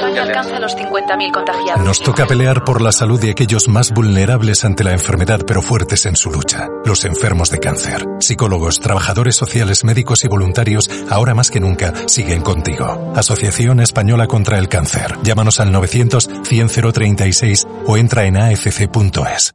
[0.00, 1.84] España alcanza los 50.000 contagiados.
[1.84, 6.06] Nos toca pelear por la salud de aquellos más vulnerables ante la enfermedad pero fuertes
[6.06, 6.68] en su lucha.
[6.84, 8.06] Los enfermos de cáncer.
[8.20, 13.12] Psicólogos, trabajadores sociales, médicos y voluntarios, ahora más que nunca, siguen contigo.
[13.14, 15.16] Asociación Española contra el Cáncer.
[15.22, 19.54] Llámanos al 900 100 036 o entra en afc.es.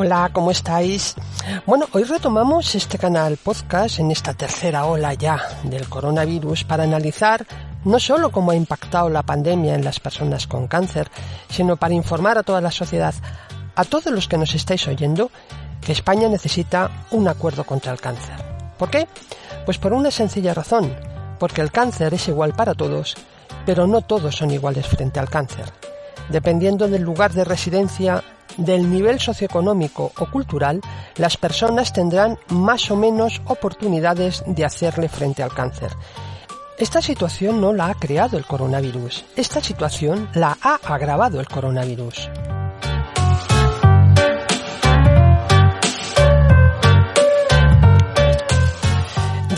[0.00, 1.16] Hola, ¿cómo estáis?
[1.66, 7.44] Bueno, hoy retomamos este canal podcast en esta tercera ola ya del coronavirus para analizar
[7.84, 11.10] no solo cómo ha impactado la pandemia en las personas con cáncer,
[11.50, 13.12] sino para informar a toda la sociedad,
[13.74, 15.32] a todos los que nos estáis oyendo,
[15.80, 18.36] que España necesita un acuerdo contra el cáncer.
[18.78, 19.08] ¿Por qué?
[19.64, 20.94] Pues por una sencilla razón,
[21.40, 23.16] porque el cáncer es igual para todos,
[23.66, 25.72] pero no todos son iguales frente al cáncer.
[26.28, 28.22] Dependiendo del lugar de residencia
[28.58, 30.82] del nivel socioeconómico o cultural,
[31.16, 35.92] las personas tendrán más o menos oportunidades de hacerle frente al cáncer.
[36.78, 42.30] Esta situación no la ha creado el coronavirus, esta situación la ha agravado el coronavirus.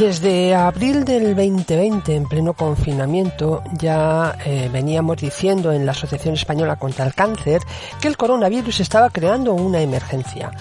[0.01, 6.77] Desde abril del 2020, en pleno confinamiento, ya eh, veníamos diciendo en la Asociación Española
[6.77, 7.61] contra el Cáncer
[8.01, 10.53] que el coronavirus estaba creando una emergencia.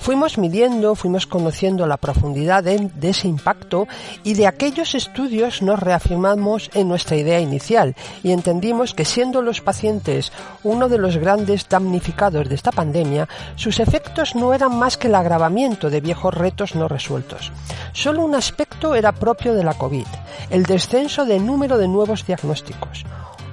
[0.00, 3.86] Fuimos midiendo, fuimos conociendo la profundidad de, de, ese impacto
[4.24, 9.60] y de aquellos estudios nos reafirmamos en nuestra idea inicial y entendimos que siendo los
[9.60, 10.32] pacientes
[10.64, 15.14] uno de los grandes damnificados de esta pandemia, sus efectos no eran más que el
[15.14, 17.52] agravamiento de viejos retos no resueltos.
[17.92, 20.06] Solo un aspecto era propio de la COVID,
[20.48, 23.04] el descenso del número de nuevos diagnósticos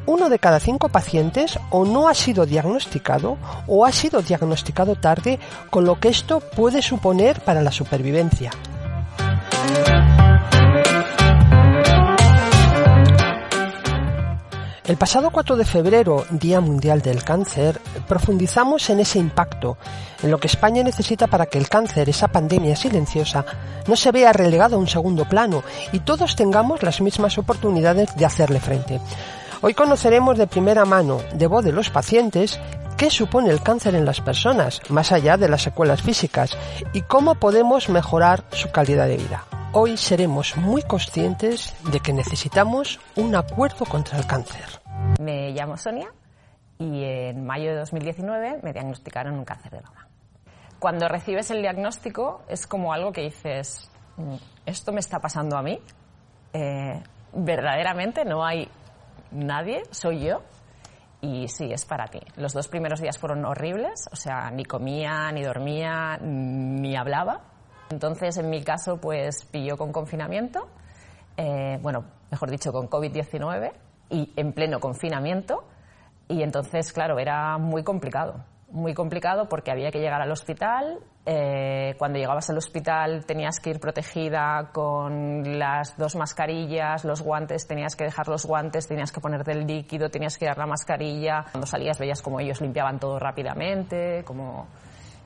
[0.07, 3.37] uno de cada cinco pacientes o no ha sido diagnosticado
[3.67, 5.37] o ha sido diagnosticado tarde,
[5.69, 8.51] con lo que esto puede suponer para la supervivencia.
[14.85, 19.77] El pasado 4 de febrero, Día Mundial del Cáncer, profundizamos en ese impacto,
[20.23, 23.43] en lo que España necesita para que el cáncer, esa pandemia silenciosa,
[23.85, 28.25] no se vea relegado a un segundo plano y todos tengamos las mismas oportunidades de
[28.25, 29.01] hacerle frente.
[29.59, 32.59] Hoy conoceremos de primera mano, de voz de los pacientes,
[32.95, 36.55] qué supone el cáncer en las personas, más allá de las secuelas físicas,
[36.93, 39.45] y cómo podemos mejorar su calidad de vida.
[39.71, 44.63] Hoy seremos muy conscientes de que necesitamos un acuerdo contra el cáncer.
[45.19, 46.13] Me llamo Sonia
[46.77, 50.07] y en mayo de 2019 me diagnosticaron un cáncer de mama.
[50.77, 53.89] Cuando recibes el diagnóstico es como algo que dices,
[54.67, 55.79] esto me está pasando a mí.
[56.53, 57.01] Eh,
[57.33, 58.69] verdaderamente no hay
[59.31, 60.41] nadie, soy yo.
[61.21, 62.19] Y sí, es para ti.
[62.35, 67.41] Los dos primeros días fueron horribles, o sea, ni comía, ni dormía, ni hablaba.
[67.89, 70.67] Entonces, en mi caso, pues pilló con confinamiento,
[71.37, 73.71] eh, bueno, mejor dicho, con COVID-19
[74.09, 75.63] y en pleno confinamiento.
[76.27, 80.99] Y entonces, claro, era muy complicado muy complicado porque había que llegar al hospital.
[81.29, 87.67] Eh, cuando llegabas al hospital tenías que ir protegida con las dos mascarillas, los guantes,
[87.67, 91.43] tenías que dejar los guantes, tenías que ponerte el líquido, tenías que dar la mascarilla.
[91.51, 94.67] Cuando salías veías como ellos limpiaban todo rápidamente, como...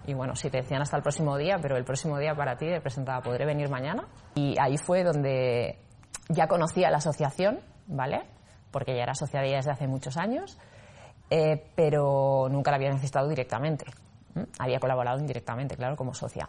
[0.07, 2.65] Y bueno, si te decían hasta el próximo día, pero el próximo día para ti
[2.65, 4.07] te presentaba, ¿podré venir mañana?
[4.33, 5.77] Y ahí fue donde
[6.29, 8.23] ya conocía la asociación, ¿vale?
[8.71, 10.57] Porque ya era asociada desde hace muchos años
[11.31, 13.85] eh, pero nunca la había necesitado directamente.
[14.59, 16.47] Había colaborado indirectamente, claro, como socia.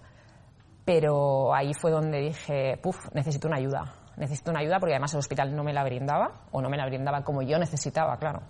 [0.84, 3.84] Pero ahí fue donde dije, puf, necesito una ayuda.
[4.17, 6.87] Necesito una ayuda porque además el hospital no me la brindaba, o no me la
[6.87, 8.40] brindaba como yo necesitaba, claro.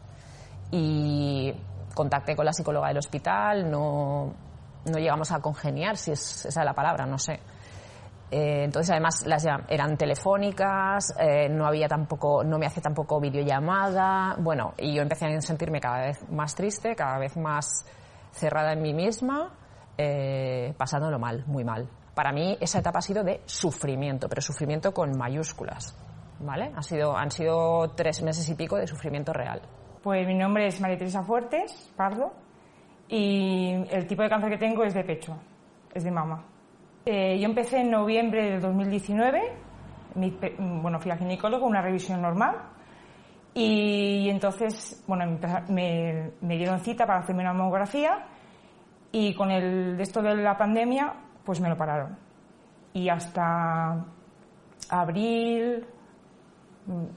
[0.71, 1.53] Y
[1.95, 4.33] contacté con la psicóloga del hospital, no,
[4.87, 7.41] no llegamos a congeniar, si es, esa es la palabra, no sé.
[8.31, 14.37] Eh, entonces, además, las eran telefónicas, eh, no había tampoco, no me hacía tampoco videollamada.
[14.39, 17.85] Bueno, y yo empecé a sentirme cada vez más triste, cada vez más
[18.33, 19.53] cerrada en mí misma,
[19.97, 21.89] eh, pasándolo mal, muy mal.
[22.15, 25.97] Para mí, esa etapa ha sido de sufrimiento, pero sufrimiento con mayúsculas.
[26.41, 26.73] ¿Vale?
[26.75, 29.63] Ha sido, han sido tres meses y pico de sufrimiento real.
[30.03, 32.33] Pues mi nombre es María Teresa Fuertes, Pardo,
[33.09, 35.37] y el tipo de cáncer que tengo es de pecho,
[35.95, 36.45] es de mama.
[37.05, 39.41] Eh, yo empecé en noviembre del 2019,
[40.83, 42.57] bueno, fui al ginecólogo, una revisión normal,
[43.55, 45.39] y, entonces, bueno,
[45.69, 48.27] me, dieron cita para hacerme una mamografía,
[49.11, 51.13] y con el de esto de la pandemia,
[51.45, 52.17] pues me lo pararon.
[52.95, 54.05] Y hasta
[54.89, 55.87] abril,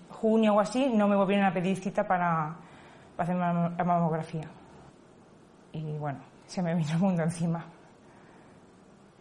[0.10, 2.56] junio o así, no me volvieron a pedir cita para,
[3.16, 4.50] para hacerme la mamografía
[5.76, 7.66] y bueno, se me vino el mundo encima.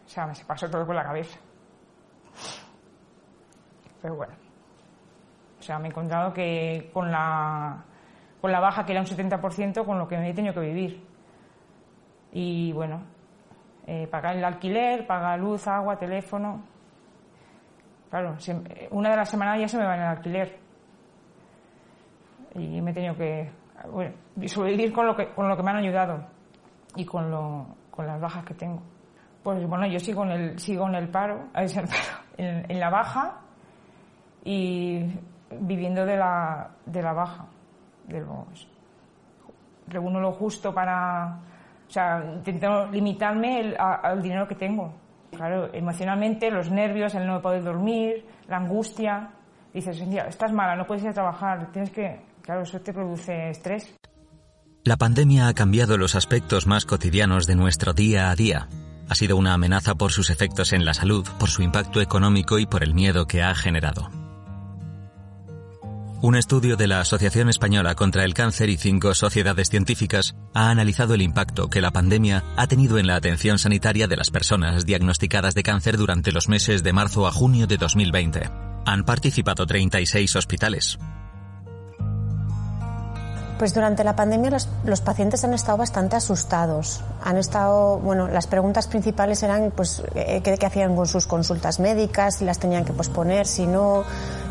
[0.06, 1.36] O sea, me se pasó todo por la cabeza.
[4.00, 4.43] Pero bueno.
[5.64, 7.82] O sea, me he encontrado que con la,
[8.38, 11.02] con la baja, que era un 70%, con lo que me he tenido que vivir.
[12.32, 13.00] Y bueno,
[13.86, 16.60] eh, pagar el alquiler, pagar luz, agua, teléfono.
[18.10, 18.36] Claro,
[18.90, 20.58] una de las semanas ya se me va en el alquiler.
[22.56, 23.50] Y me he tenido que
[23.90, 24.14] bueno,
[24.44, 26.26] sobrevivir con lo que, con lo que me han ayudado
[26.94, 28.82] y con, lo, con las bajas que tengo.
[29.42, 31.48] Pues bueno, yo sigo en el, sigo en el paro,
[32.36, 33.40] en, en la baja
[34.44, 35.00] y
[35.50, 37.46] viviendo de la, de la baja.
[38.06, 38.68] De los,
[39.86, 41.38] reúno lo justo para,
[41.86, 44.94] o sea, intento limitarme al dinero que tengo.
[45.30, 49.30] Claro, emocionalmente, los nervios, el no poder dormir, la angustia.
[49.72, 53.96] Dices, estás mala, no puedes ir a trabajar, tienes que, claro, eso te produce estrés.
[54.84, 58.68] La pandemia ha cambiado los aspectos más cotidianos de nuestro día a día.
[59.08, 62.66] Ha sido una amenaza por sus efectos en la salud, por su impacto económico y
[62.66, 64.23] por el miedo que ha generado.
[66.24, 71.12] Un estudio de la Asociación Española contra el Cáncer y cinco sociedades científicas ha analizado
[71.12, 75.54] el impacto que la pandemia ha tenido en la atención sanitaria de las personas diagnosticadas
[75.54, 78.48] de cáncer durante los meses de marzo a junio de 2020.
[78.86, 80.98] Han participado 36 hospitales,
[83.58, 84.50] pues durante la pandemia
[84.84, 87.00] los, pacientes han estado bastante asustados.
[87.22, 91.80] Han estado, bueno, las preguntas principales eran, pues, eh, qué, qué hacían con sus consultas
[91.80, 94.04] médicas, si las tenían que posponer, si no,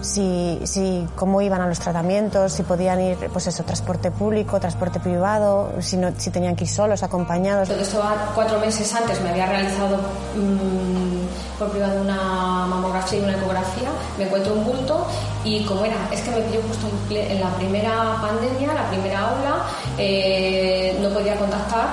[0.03, 4.99] si, si, cómo iban a los tratamientos, si podían ir, pues eso, transporte público, transporte
[4.99, 7.69] privado, si no, si tenían que ir solos, acompañados.
[7.69, 8.01] Esto
[8.35, 14.25] cuatro meses antes me había realizado mm, por privado una mamografía y una ecografía, me
[14.25, 15.07] encuentro un bulto
[15.43, 19.65] y como era, es que me pilló justo en la primera pandemia, la primera aula,
[19.97, 21.87] eh, no podía contactar,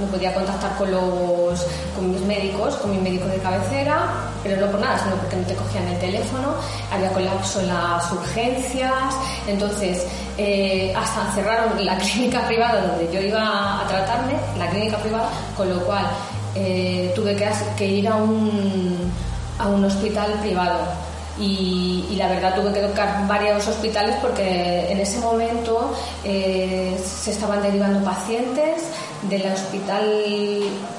[0.00, 4.08] no podía contactar con los con mis médicos, con mi médico de cabecera,
[4.42, 6.54] pero no por nada, sino porque no te cogían el teléfono,
[6.90, 9.14] había colapso en las urgencias,
[9.46, 10.06] entonces
[10.38, 15.68] eh, hasta cerraron la clínica privada donde yo iba a tratarme, la clínica privada, con
[15.68, 16.06] lo cual
[16.54, 19.12] eh, tuve que, que ir a un,
[19.58, 21.03] a un hospital privado
[21.38, 25.92] y, la verdad tuve que tocar varios hospitales porque en ese momento
[26.22, 28.88] eh, se estaban derivando pacientes
[29.28, 30.22] del hospital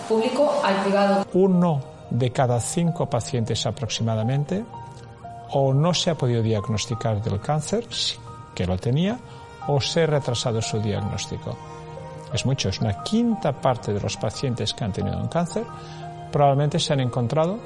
[0.09, 1.25] público al privado.
[1.33, 4.63] Uno de cada cinco pacientes aproximadamente
[5.51, 7.87] o no se ha podido diagnosticar del cáncer,
[8.53, 9.17] que lo tenía,
[9.67, 11.55] o se ha retrasado su diagnóstico.
[12.33, 15.63] Es mucho, es una quinta parte de los pacientes que han tenido un cáncer
[16.35, 17.57] probablemente se han encontrado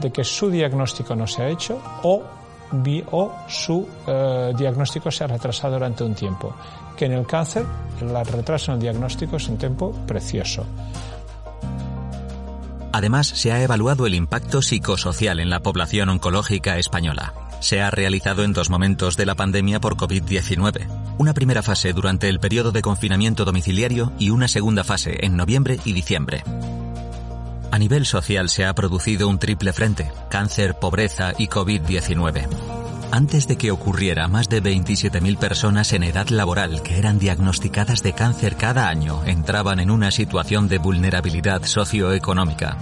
[0.00, 2.22] de que su diagnóstico no se ha hecho o,
[3.10, 6.54] o su eh, diagnóstico se ha retrasado durante un tiempo.
[6.96, 7.64] Que en el cáncer
[8.00, 10.64] el retraso en el diagnóstico es un tiempo precioso.
[12.92, 17.34] Además, se ha evaluado el impacto psicosocial en la población oncológica española.
[17.58, 20.86] Se ha realizado en dos momentos de la pandemia por COVID-19.
[21.18, 25.80] Una primera fase durante el periodo de confinamiento domiciliario y una segunda fase en noviembre
[25.84, 26.44] y diciembre.
[27.74, 32.46] A nivel social se ha producido un triple frente, cáncer, pobreza y COVID-19.
[33.10, 38.12] Antes de que ocurriera, más de 27.000 personas en edad laboral que eran diagnosticadas de
[38.12, 42.76] cáncer cada año entraban en una situación de vulnerabilidad socioeconómica.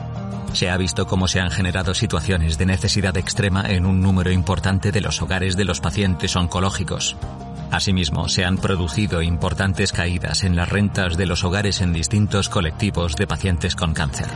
[0.52, 4.92] Se ha visto cómo se han generado situaciones de necesidad extrema en un número importante
[4.92, 7.16] de los hogares de los pacientes oncológicos.
[7.70, 13.16] Asimismo, se han producido importantes caídas en las rentas de los hogares en distintos colectivos
[13.16, 14.28] de pacientes con cáncer.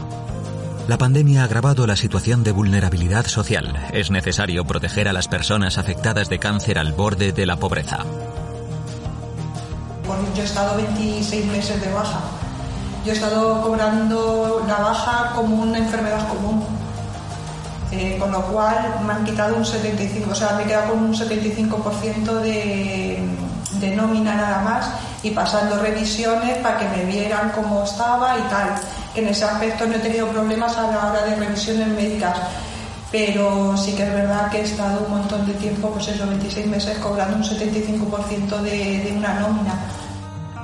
[0.88, 3.88] La pandemia ha agravado la situación de vulnerabilidad social.
[3.92, 8.04] Es necesario proteger a las personas afectadas de cáncer al borde de la pobreza.
[10.36, 12.20] Yo he estado 26 meses de baja.
[13.04, 16.64] Yo he estado cobrando la baja como una enfermedad común.
[17.90, 21.02] Eh, con lo cual me han quitado un 75, o sea, me he quedado con
[21.02, 23.28] un 75% de,
[23.80, 24.90] de nómina nada más
[25.24, 28.76] y pasando revisiones para que me vieran cómo estaba y tal
[29.20, 32.36] en ese aspecto no he tenido problemas a la hora de revisiones médicas.
[33.12, 36.66] Pero sí que es verdad que he estado un montón de tiempo, pues eso, 26
[36.66, 39.74] meses, cobrando un 75% de, de una nómina.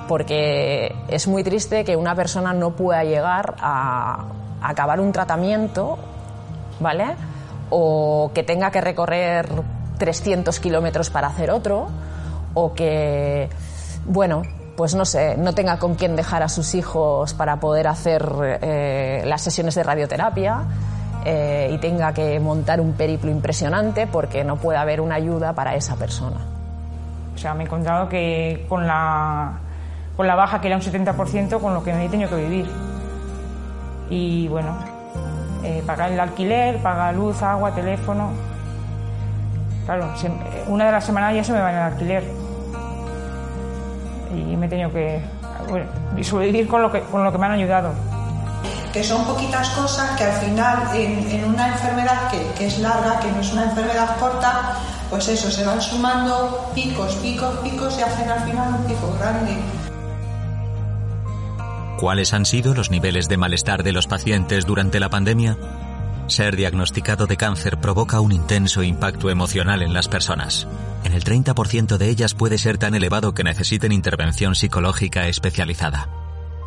[0.08, 4.26] porque es muy triste que una persona no pueda llegar a,
[4.60, 5.98] acabar un tratamiento,
[6.80, 7.14] ¿vale?
[7.70, 9.48] O que tenga que recorrer
[9.98, 11.88] 300 kilómetros para hacer otro,
[12.54, 13.48] o que,
[14.04, 14.42] bueno,
[14.76, 18.26] pues no sé, no tenga con quién dejar a sus hijos para poder hacer
[18.62, 20.62] eh, las sesiones de radioterapia
[21.24, 25.74] eh, y tenga que montar un periplo impresionante porque no puede haber una ayuda para
[25.74, 26.38] esa persona.
[27.34, 29.58] O sea, me he encontrado que con la,
[30.16, 32.70] con la baja, que era un 70%, con lo que me he tenido que vivir.
[34.10, 34.76] Y bueno,
[35.64, 38.30] eh, pagar el alquiler, pagar luz, agua, teléfono.
[39.86, 40.12] Claro,
[40.68, 42.41] una de las semanas ya se me va en el alquiler.
[44.32, 45.20] Y me he tenido que
[45.68, 45.86] bueno,
[46.22, 47.92] sobrevivir con lo, que, con lo que me han ayudado
[48.92, 53.32] que son poquitas cosas que al final en, una enfermedad que, que, es larga, que
[53.32, 54.76] no es una enfermedad corta,
[55.08, 59.56] pues eso, se van sumando picos, picos, picos y hacen al final un pico grande.
[61.98, 65.56] ¿Cuáles han sido los niveles de malestar de los pacientes durante la pandemia?
[66.32, 70.66] Ser diagnosticado de cáncer provoca un intenso impacto emocional en las personas.
[71.04, 76.08] En el 30% de ellas puede ser tan elevado que necesiten intervención psicológica especializada.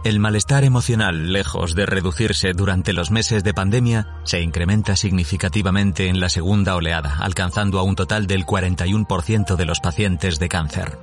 [0.04, 6.20] El malestar emocional, lejos de reducirse durante los meses de pandemia, se incrementa significativamente en
[6.20, 11.00] la segunda oleada, alcanzando a un total del 41% de los pacientes de cáncer.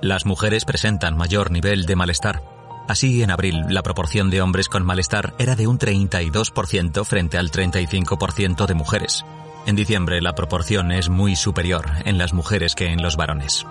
[0.00, 2.57] Las mujeres presentan mayor nivel de malestar.
[2.88, 7.50] Así, en abril, la proporción de hombres con malestar era de un 32% frente al
[7.50, 9.26] 35% de mujeres.
[9.66, 13.66] En diciembre, la proporción es muy superior en las mujeres que en los varones.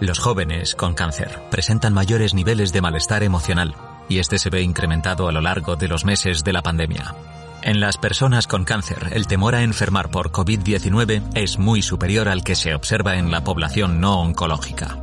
[0.00, 3.74] Los jóvenes con cáncer presentan mayores niveles de malestar emocional
[4.10, 7.14] y este se ve incrementado a lo largo de los meses de la pandemia.
[7.62, 12.44] En las personas con cáncer, el temor a enfermar por COVID-19 es muy superior al
[12.44, 14.98] que se observa en la población no oncológica.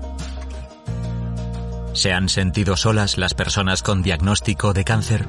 [1.95, 5.25] ¿Se han sentido solas las personas con diagnóstico de cáncer?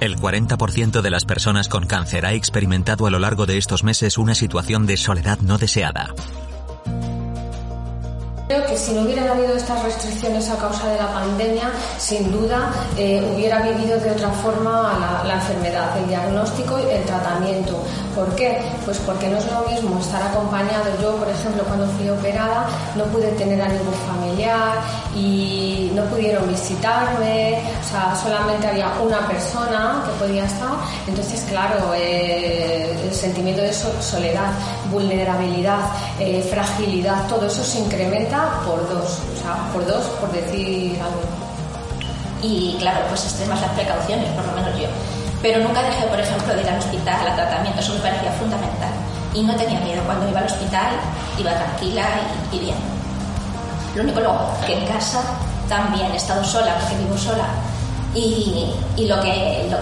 [0.00, 4.18] El 40% de las personas con cáncer ha experimentado a lo largo de estos meses
[4.18, 6.14] una situación de soledad no deseada.
[8.50, 12.72] Creo que si no hubieran habido estas restricciones a causa de la pandemia, sin duda
[12.98, 17.80] eh, hubiera vivido de otra forma la, enfermedad, el diagnóstico y el tratamiento.
[18.12, 18.60] ¿Por qué?
[18.84, 20.90] Pues porque no es lo mismo estar acompañado.
[21.00, 22.66] Yo, por ejemplo, cuando fui operada
[22.96, 24.80] no pude tener a ningún familiar
[25.14, 30.72] y no pudieron visitarme, o sea, solamente había una persona que podía estar.
[31.06, 34.50] Entonces, claro, eh, el sentimiento de soledad,
[34.90, 35.82] vulnerabilidad,
[36.18, 41.20] eh, fragilidad, todo eso se incrementa por dos, o sea, por dos, por decir algo.
[42.42, 44.88] Y claro, pues extremas las precauciones, por lo menos yo.
[45.42, 48.92] Pero nunca dejé, por ejemplo, de ir al hospital, a tratamiento, eso me parecía fundamental.
[49.34, 50.90] Y no tenía miedo, cuando iba al hospital
[51.38, 52.04] iba tranquila
[52.52, 52.76] y, bien.
[53.94, 55.20] Lo único luego, que en casa
[55.68, 57.46] también he estado sola, porque vivo sola,
[58.14, 59.78] y, y lo que, lo,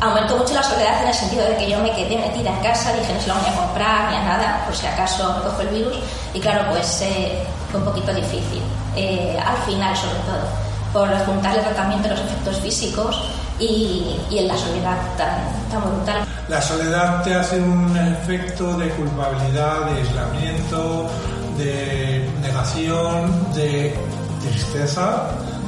[0.00, 2.92] aumentó mucho la soledad en el sentido de que yo me quedé metida en casa,
[2.92, 5.62] dije no se lo voy a comprar ni a nada, por si acaso me cojo
[5.62, 5.96] el virus,
[6.34, 8.62] y claro, pues eh, fue un poquito difícil,
[8.96, 10.46] eh, al final sobre todo,
[10.92, 13.24] por juntar el tratamiento de los efectos físicos
[13.58, 16.24] y, y en la soledad tan, tan brutal.
[16.48, 21.10] La soledad te hace un efecto de culpabilidad, de aislamiento,
[21.58, 23.98] de negación, de
[24.40, 25.24] tristeza,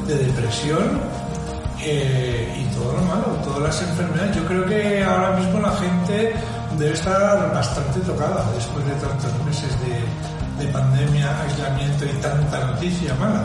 [0.07, 1.01] de depresión
[1.83, 4.37] eh, y todo lo malo, todas las enfermedades.
[4.37, 6.35] Yo creo que ahora mismo la gente
[6.79, 13.15] debe estar bastante tocada después de tantos meses de, de pandemia, aislamiento y tanta noticia
[13.15, 13.45] mala.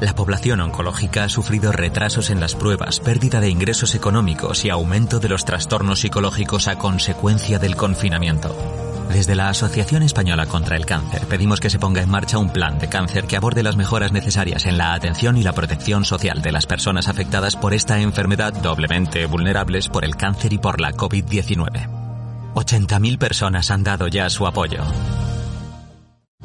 [0.00, 5.20] La población oncológica ha sufrido retrasos en las pruebas, pérdida de ingresos económicos y aumento
[5.20, 8.91] de los trastornos psicológicos a consecuencia del confinamiento.
[9.12, 12.78] Desde la Asociación Española contra el Cáncer pedimos que se ponga en marcha un plan
[12.78, 16.50] de cáncer que aborde las mejoras necesarias en la atención y la protección social de
[16.50, 22.54] las personas afectadas por esta enfermedad doblemente vulnerables por el cáncer y por la COVID-19.
[22.54, 24.82] 80.000 personas han dado ya su apoyo.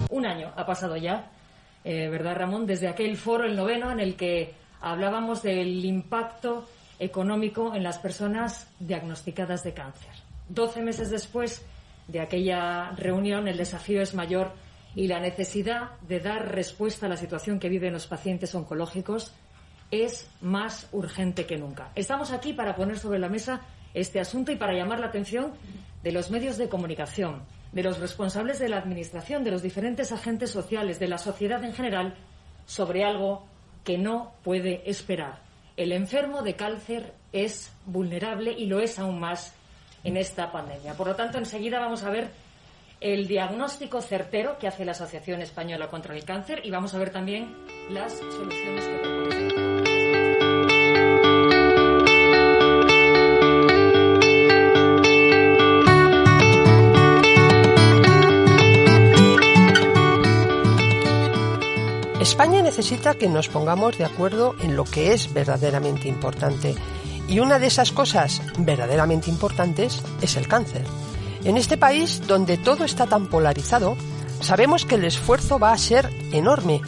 [0.09, 1.31] Un año ha pasado ya,
[1.85, 2.65] eh, ¿verdad Ramón?
[2.65, 6.67] Desde aquel foro, el noveno, en el que hablábamos del impacto
[6.99, 10.11] económico en las personas diagnosticadas de cáncer.
[10.49, 11.63] Doce meses después,
[12.07, 14.51] de aquella reunión, el desafío es mayor
[14.95, 19.33] y la necesidad de dar respuesta a la situación que viven los pacientes oncológicos
[19.91, 21.91] es más urgente que nunca.
[21.95, 23.61] Estamos aquí para poner sobre la mesa
[23.93, 25.53] este asunto y para llamar la atención
[26.03, 30.51] de los medios de comunicación, de los responsables de la Administración, de los diferentes agentes
[30.51, 32.15] sociales, de la sociedad en general,
[32.65, 33.45] sobre algo
[33.83, 35.41] que no puede esperar.
[35.77, 39.53] El enfermo de cáncer es vulnerable y lo es aún más
[40.03, 40.93] en esta pandemia.
[40.93, 42.29] Por lo tanto, enseguida vamos a ver
[42.99, 47.11] el diagnóstico certero que hace la Asociación Española contra el Cáncer y vamos a ver
[47.11, 47.55] también
[47.89, 49.47] las soluciones que propone.
[62.19, 66.75] España necesita que nos pongamos de acuerdo en lo que es verdaderamente importante.
[67.27, 70.83] Y una de esas cosas verdaderamente importantes es el cáncer.
[71.43, 73.95] En este país, donde todo está tan polarizado,
[74.39, 76.81] sabemos que el esfuerzo va a ser enorme,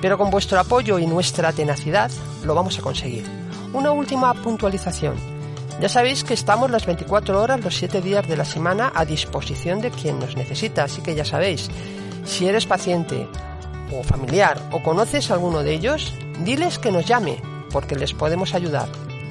[0.00, 2.10] pero con vuestro apoyo y nuestra tenacidad
[2.44, 3.24] lo vamos a conseguir.
[3.72, 5.14] Una última puntualización.
[5.80, 9.80] Ya sabéis que estamos las 24 horas, los 7 días de la semana a disposición
[9.80, 11.68] de quien nos necesita, así que ya sabéis,
[12.24, 13.28] si eres paciente
[13.92, 16.14] o familiar o conoces a alguno de ellos,
[16.44, 18.88] diles que nos llame, porque les podemos ayudar.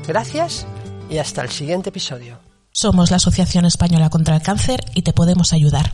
[0.07, 0.65] Gracias
[1.09, 2.39] y hasta el siguiente episodio.
[2.71, 5.93] Somos la Asociación Española contra el Cáncer y te podemos ayudar.